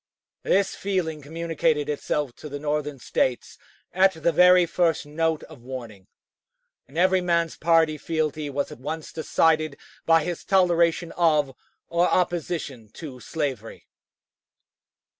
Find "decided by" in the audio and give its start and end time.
9.13-10.23